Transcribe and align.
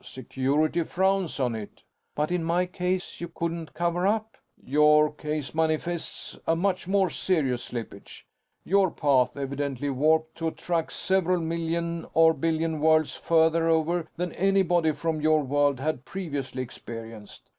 Security 0.03 0.81
frowns 0.81 1.39
on 1.39 1.53
it." 1.53 1.83
"But 2.15 2.31
in 2.31 2.43
my 2.43 2.65
case, 2.65 3.21
you 3.21 3.27
couldn't 3.27 3.75
cover 3.75 4.07
up." 4.07 4.35
"Your 4.65 5.13
case 5.13 5.53
manifests 5.53 6.39
a 6.47 6.55
much 6.55 6.87
more 6.87 7.11
serious 7.11 7.69
slippage. 7.69 8.23
Your 8.63 8.89
path, 8.89 9.37
evidently, 9.37 9.91
warped 9.91 10.33
to 10.39 10.47
a 10.47 10.51
track 10.51 10.89
several 10.89 11.39
million 11.39 12.07
or 12.15 12.33
billion 12.33 12.79
worlds 12.79 13.15
further 13.15 13.69
over 13.69 14.07
than 14.17 14.33
anybody 14.33 14.91
from 14.91 15.21
your 15.21 15.43
world 15.43 15.79
had 15.79 16.03
previously 16.03 16.63
experienced. 16.63 17.47